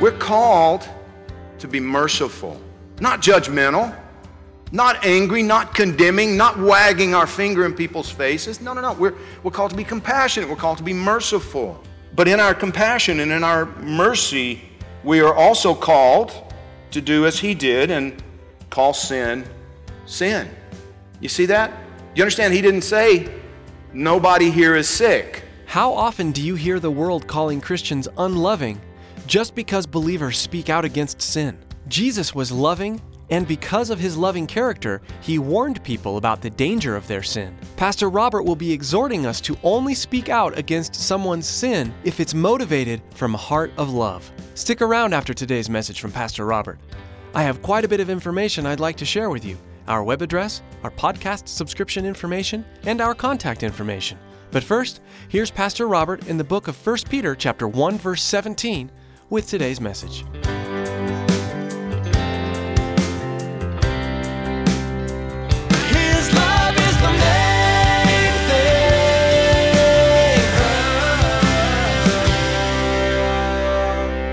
[0.00, 0.88] We're called
[1.58, 2.60] to be merciful,
[3.00, 3.98] not judgmental,
[4.70, 8.60] not angry, not condemning, not wagging our finger in people's faces.
[8.60, 8.92] No, no, no.
[8.92, 10.48] We're, we're called to be compassionate.
[10.48, 11.82] We're called to be merciful.
[12.14, 14.62] But in our compassion and in our mercy,
[15.02, 16.32] we are also called
[16.92, 18.22] to do as he did and
[18.70, 19.44] call sin
[20.06, 20.48] sin.
[21.20, 21.72] You see that?
[22.14, 22.54] You understand?
[22.54, 23.28] He didn't say,
[23.92, 25.42] nobody here is sick.
[25.66, 28.80] How often do you hear the world calling Christians unloving
[29.28, 31.58] just because believers speak out against sin?
[31.86, 32.98] Jesus was loving,
[33.28, 37.54] and because of his loving character, he warned people about the danger of their sin.
[37.76, 42.32] Pastor Robert will be exhorting us to only speak out against someone's sin if it's
[42.32, 44.32] motivated from a heart of love.
[44.54, 46.78] Stick around after today's message from Pastor Robert.
[47.34, 50.22] I have quite a bit of information I'd like to share with you our web
[50.22, 54.18] address, our podcast subscription information, and our contact information.
[54.50, 58.90] But first, here's Pastor Robert in the book of 1 Peter chapter 1 verse 17
[59.30, 60.24] with today's message.
[65.90, 68.94] His love is the main thing.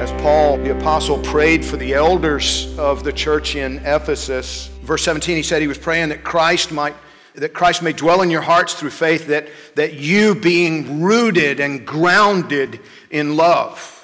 [0.00, 5.36] As Paul the apostle prayed for the elders of the church in Ephesus, verse 17
[5.36, 6.96] he said he was praying that Christ might
[7.36, 11.86] that Christ may dwell in your hearts through faith that that you being rooted and
[11.86, 13.99] grounded in love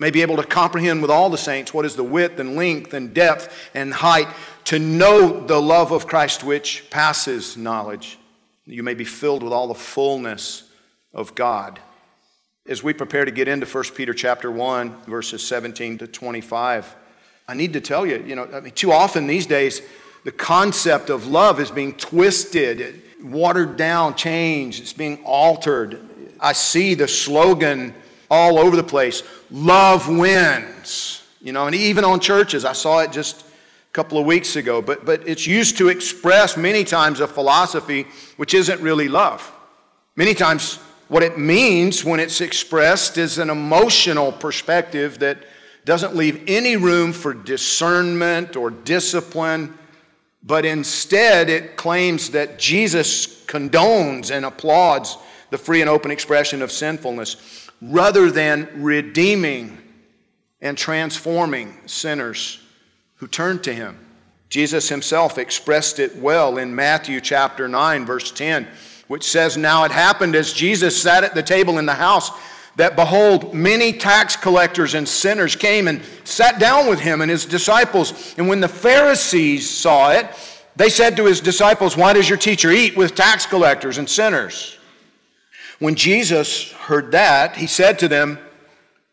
[0.00, 2.92] may be able to comprehend with all the saints what is the width and length
[2.92, 4.26] and depth and height
[4.64, 8.18] to know the love of Christ which passes knowledge
[8.66, 10.64] you may be filled with all the fullness
[11.14, 11.78] of God
[12.70, 16.94] as we prepare to get into 1 Peter chapter 1, verses 17 to 25,
[17.48, 19.82] I need to tell you, you know, I mean, too often these days,
[20.24, 26.00] the concept of love is being twisted, watered down, changed, it's being altered.
[26.38, 27.92] I see the slogan
[28.30, 31.22] all over the place love wins.
[31.42, 34.80] You know, and even on churches, I saw it just a couple of weeks ago,
[34.80, 39.50] but, but it's used to express many times a philosophy which isn't really love.
[40.16, 40.76] Many times,
[41.08, 45.38] what it means when it's expressed is an emotional perspective that
[45.84, 49.76] doesn't leave any room for discernment or discipline,
[50.42, 55.16] but instead it claims that Jesus condones and applauds
[55.50, 59.78] the free and open expression of sinfulness rather than redeeming
[60.60, 62.60] and transforming sinners
[63.16, 63.98] who turn to him.
[64.48, 68.66] Jesus himself expressed it well in Matthew chapter 9, verse 10
[69.10, 72.30] which says, Now it happened as Jesus sat at the table in the house,
[72.76, 77.44] that behold, many tax collectors and sinners came and sat down with him and his
[77.44, 78.36] disciples.
[78.38, 80.28] And when the Pharisees saw it,
[80.76, 84.78] they said to his disciples, Why does your teacher eat with tax collectors and sinners?
[85.80, 88.38] When Jesus heard that, he said to them,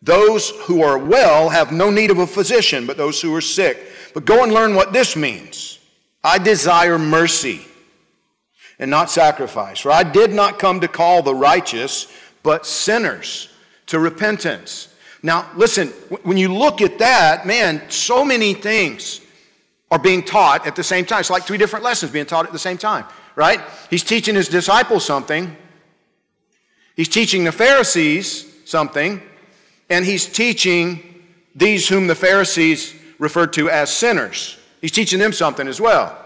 [0.01, 3.79] Those who are well have no need of a physician, but those who are sick.
[4.13, 5.79] But go and learn what this means.
[6.23, 7.61] I desire mercy
[8.79, 9.79] and not sacrifice.
[9.79, 12.11] For I did not come to call the righteous,
[12.43, 13.49] but sinners
[13.87, 14.93] to repentance.
[15.23, 15.87] Now, listen,
[16.23, 19.21] when you look at that, man, so many things
[19.89, 21.21] are being taught at the same time.
[21.21, 23.05] It's like three different lessons being taught at the same time,
[23.35, 23.61] right?
[23.89, 25.55] He's teaching his disciples something,
[26.97, 29.21] he's teaching the Pharisees something,
[29.89, 31.23] and he's teaching
[31.55, 34.57] these whom the Pharisees referred to as sinners.
[34.81, 36.17] He's teaching them something as well.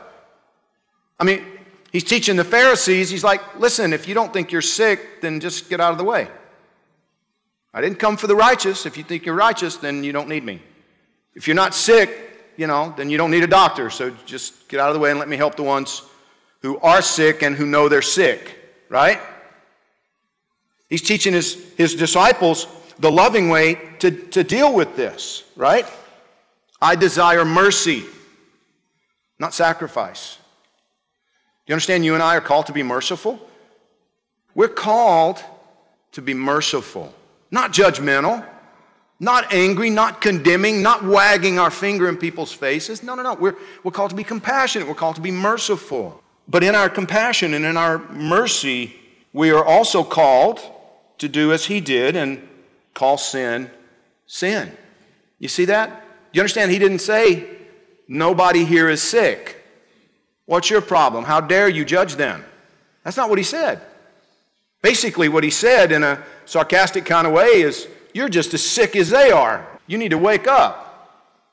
[1.19, 1.45] I mean,
[1.91, 5.69] He's teaching the Pharisees, he's like, listen, if you don't think you're sick, then just
[5.69, 6.29] get out of the way.
[7.73, 8.85] I didn't come for the righteous.
[8.85, 10.61] If you think you're righteous, then you don't need me.
[11.35, 13.89] If you're not sick, you know, then you don't need a doctor.
[13.89, 16.03] So just get out of the way and let me help the ones
[16.61, 18.57] who are sick and who know they're sick,
[18.87, 19.19] right?
[20.91, 22.67] He's teaching his, his disciples
[22.99, 25.87] the loving way to, to deal with this, right?
[26.81, 28.03] I desire mercy,
[29.39, 30.35] not sacrifice.
[30.35, 33.39] Do you understand you and I are called to be merciful?
[34.53, 35.41] We're called
[36.11, 37.15] to be merciful.
[37.51, 38.45] not judgmental,
[39.17, 43.01] not angry, not condemning, not wagging our finger in people's faces.
[43.01, 43.35] No, no, no.
[43.35, 46.21] We're, we're called to be compassionate, we're called to be merciful.
[46.49, 48.93] But in our compassion and in our mercy,
[49.31, 50.59] we are also called
[51.21, 52.47] to do as he did and
[52.93, 53.71] call sin
[54.27, 54.75] sin.
[55.39, 56.05] You see that?
[56.33, 56.71] You understand?
[56.71, 57.49] He didn't say,
[58.07, 59.63] nobody here is sick.
[60.45, 61.23] What's your problem?
[61.25, 62.43] How dare you judge them?
[63.03, 63.81] That's not what he said.
[64.81, 68.95] Basically, what he said in a sarcastic kind of way is, You're just as sick
[68.95, 69.65] as they are.
[69.87, 70.91] You need to wake up.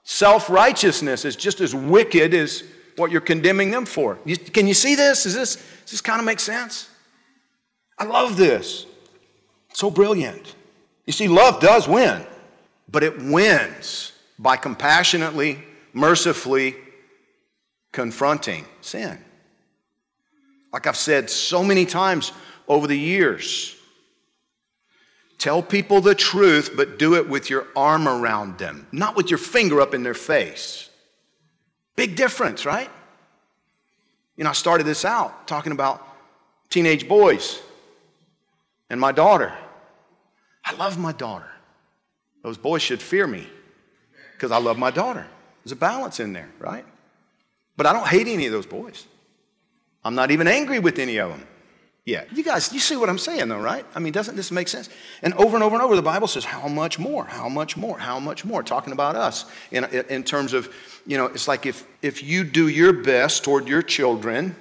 [0.02, 2.64] Self righteousness is just as wicked as
[2.96, 4.18] what you're condemning them for.
[4.52, 5.26] Can you see this?
[5.26, 6.88] Is this does this kind of make sense?
[7.98, 8.86] I love this.
[9.72, 10.54] So brilliant.
[11.06, 12.26] You see, love does win,
[12.88, 15.58] but it wins by compassionately,
[15.92, 16.76] mercifully
[17.92, 19.18] confronting sin.
[20.72, 22.32] Like I've said so many times
[22.66, 23.74] over the years,
[25.38, 29.38] tell people the truth, but do it with your arm around them, not with your
[29.38, 30.90] finger up in their face.
[31.96, 32.90] Big difference, right?
[34.36, 36.06] You know, I started this out talking about
[36.68, 37.60] teenage boys
[38.90, 39.52] and my daughter.
[40.64, 41.48] I love my daughter.
[42.42, 43.46] Those boys should fear me
[44.34, 45.26] because I love my daughter.
[45.64, 46.84] There's a balance in there, right?
[47.76, 49.06] But I don't hate any of those boys.
[50.04, 51.46] I'm not even angry with any of them.
[52.04, 53.84] Yeah, you guys, you see what I'm saying though, right?
[53.94, 54.88] I mean, doesn't this make sense?
[55.20, 57.24] And over and over and over, the Bible says, how much more?
[57.24, 57.98] How much more?
[57.98, 58.62] How much more?
[58.62, 60.72] Talking about us in, in terms of,
[61.06, 64.56] you know, it's like if, if you do your best toward your children,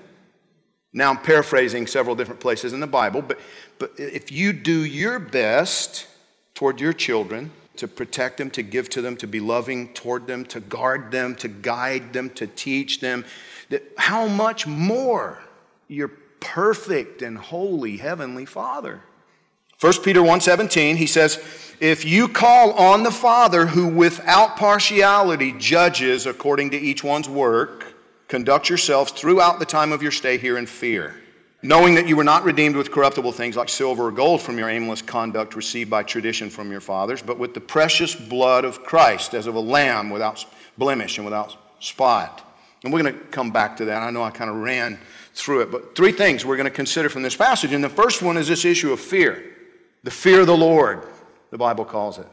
[0.91, 3.39] now I'm paraphrasing several different places in the Bible, but,
[3.79, 6.07] but if you do your best
[6.53, 10.43] toward your children, to protect them, to give to them, to be loving toward them,
[10.45, 13.23] to guard them, to guide them, to teach them,
[13.69, 15.39] that how much more
[15.87, 16.09] your
[16.39, 19.01] perfect and holy heavenly Father.
[19.79, 21.39] 1 Peter 1:17 he says,
[21.79, 27.93] "If you call on the Father who without partiality judges according to each one's work,
[28.27, 31.15] conduct yourselves throughout the time of your stay here in fear."
[31.61, 34.69] Knowing that you were not redeemed with corruptible things like silver or gold from your
[34.69, 39.33] aimless conduct received by tradition from your fathers, but with the precious blood of Christ,
[39.33, 40.45] as of a lamb without
[40.77, 42.43] blemish and without spot.
[42.83, 44.03] And we're going to come back to that.
[44.03, 44.99] I know I kind of ran
[45.33, 47.73] through it, but three things we're going to consider from this passage.
[47.73, 49.53] And the first one is this issue of fear
[50.03, 51.05] the fear of the Lord,
[51.49, 52.27] the Bible calls it.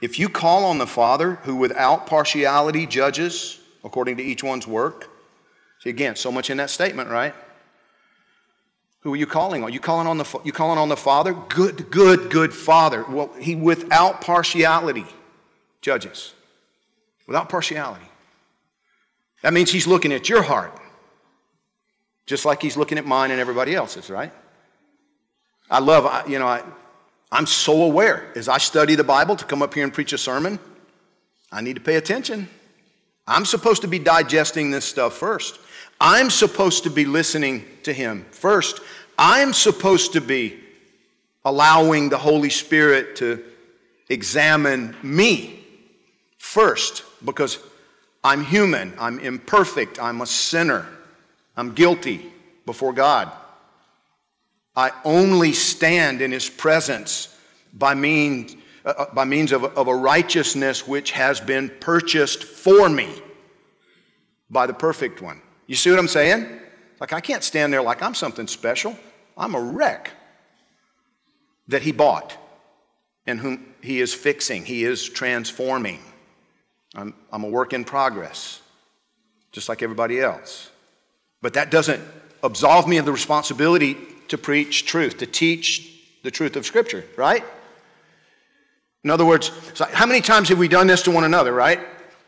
[0.00, 5.10] If you call on the Father who without partiality judges according to each one's work,
[5.80, 7.34] see again, so much in that statement, right?
[9.04, 9.72] Who are you calling on?
[9.72, 11.34] You calling on the you calling on the Father?
[11.34, 13.04] Good, good, good Father.
[13.04, 15.04] Well, he without partiality
[15.82, 16.32] judges.
[17.26, 18.06] Without partiality.
[19.42, 20.72] That means he's looking at your heart.
[22.24, 24.32] Just like he's looking at mine and everybody else's, right?
[25.70, 26.62] I love, I, you know, I,
[27.30, 30.18] I'm so aware as I study the Bible to come up here and preach a
[30.18, 30.58] sermon,
[31.52, 32.48] I need to pay attention.
[33.26, 35.58] I'm supposed to be digesting this stuff first.
[36.06, 38.80] I'm supposed to be listening to him first.
[39.18, 40.60] I'm supposed to be
[41.46, 43.42] allowing the Holy Spirit to
[44.10, 45.64] examine me
[46.36, 47.58] first because
[48.22, 50.86] I'm human, I'm imperfect, I'm a sinner,
[51.56, 52.30] I'm guilty
[52.66, 53.32] before God.
[54.76, 57.34] I only stand in His presence
[57.72, 62.90] by means, uh, uh by means of, of a righteousness which has been purchased for
[62.90, 63.08] me
[64.50, 65.40] by the perfect one.
[65.66, 66.60] You see what I'm saying?
[67.00, 68.96] Like, I can't stand there like I'm something special.
[69.36, 70.10] I'm a wreck
[71.68, 72.36] that He bought
[73.26, 76.00] and whom He is fixing, He is transforming.
[76.94, 78.60] I'm, I'm a work in progress,
[79.50, 80.70] just like everybody else.
[81.42, 82.02] But that doesn't
[82.42, 83.96] absolve me of the responsibility
[84.28, 85.90] to preach truth, to teach
[86.22, 87.44] the truth of Scripture, right?
[89.02, 89.50] In other words,
[89.92, 91.80] how many times have we done this to one another, right?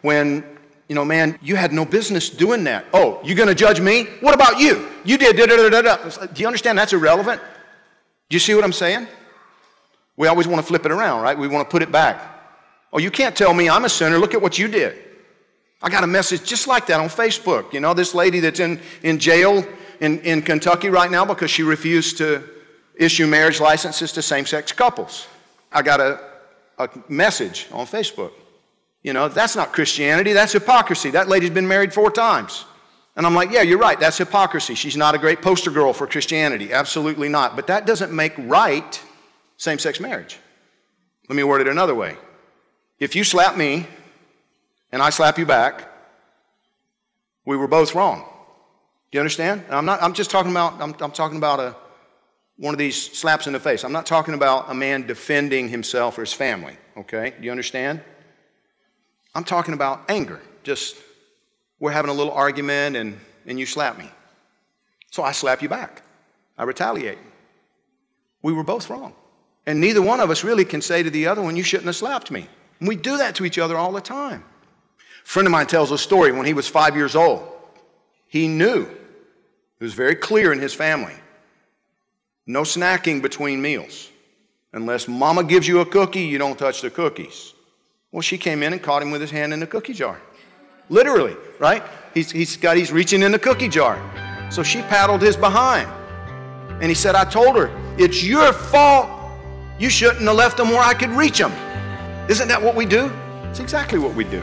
[0.02, 0.44] When
[0.88, 2.84] you know, man, you had no business doing that.
[2.92, 4.04] Oh, you're going to judge me?
[4.20, 4.86] What about you?
[5.04, 6.26] You did da da da da.
[6.26, 7.40] Do you understand that's irrelevant?
[8.28, 9.06] Do you see what I'm saying?
[10.16, 11.36] We always want to flip it around, right?
[11.36, 12.20] We want to put it back.
[12.92, 14.18] Oh, you can't tell me I'm a sinner.
[14.18, 14.96] Look at what you did.
[15.82, 17.72] I got a message just like that on Facebook.
[17.72, 19.66] You know, this lady that's in, in jail
[20.00, 22.42] in, in Kentucky right now because she refused to
[22.94, 25.26] issue marriage licenses to same sex couples.
[25.70, 26.20] I got a,
[26.78, 28.32] a message on Facebook.
[29.06, 31.10] You know, that's not Christianity, that's hypocrisy.
[31.10, 32.64] That lady's been married four times.
[33.14, 34.74] And I'm like, yeah, you're right, that's hypocrisy.
[34.74, 36.72] She's not a great poster girl for Christianity.
[36.72, 37.54] Absolutely not.
[37.54, 39.00] But that doesn't make right
[39.58, 40.40] same sex marriage.
[41.28, 42.16] Let me word it another way.
[42.98, 43.86] If you slap me
[44.90, 45.88] and I slap you back,
[47.44, 48.24] we were both wrong.
[49.12, 49.62] Do you understand?
[49.70, 51.76] I'm, not, I'm just talking about, I'm, I'm talking about a,
[52.56, 53.84] one of these slaps in the face.
[53.84, 57.34] I'm not talking about a man defending himself or his family, okay?
[57.38, 58.00] Do you understand?
[59.36, 60.40] I'm talking about anger.
[60.62, 60.96] Just,
[61.78, 64.10] we're having a little argument and, and you slap me.
[65.10, 66.00] So I slap you back.
[66.56, 67.18] I retaliate.
[68.40, 69.12] We were both wrong.
[69.66, 71.96] And neither one of us really can say to the other one, You shouldn't have
[71.96, 72.48] slapped me.
[72.80, 74.42] And we do that to each other all the time.
[74.98, 77.46] A friend of mine tells a story when he was five years old.
[78.28, 81.14] He knew, it was very clear in his family
[82.46, 84.08] no snacking between meals.
[84.72, 87.52] Unless mama gives you a cookie, you don't touch the cookies.
[88.12, 90.20] Well, she came in and caught him with his hand in the cookie jar.
[90.88, 91.82] Literally, right?
[92.14, 94.00] He's, he's got, he's reaching in the cookie jar.
[94.50, 95.90] So she paddled his behind.
[96.80, 99.10] And he said, I told her, it's your fault.
[99.78, 101.52] You shouldn't have left them where I could reach them.
[102.30, 103.10] Isn't that what we do?
[103.44, 104.42] It's exactly what we do.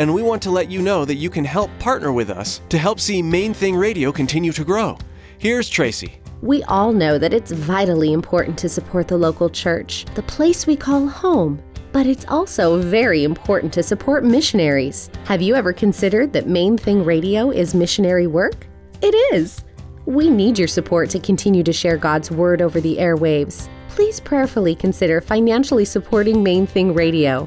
[0.00, 2.78] and we want to let you know that you can help partner with us to
[2.78, 4.96] help see Main Thing Radio continue to grow.
[5.36, 6.18] Here's Tracy.
[6.40, 10.74] We all know that it's vitally important to support the local church, the place we
[10.74, 11.62] call home.
[11.92, 15.10] But it's also very important to support missionaries.
[15.26, 18.66] Have you ever considered that Main Thing Radio is missionary work?
[19.02, 19.64] It is.
[20.06, 23.68] We need your support to continue to share God's Word over the airwaves.
[23.90, 27.46] Please prayerfully consider financially supporting Main Thing Radio.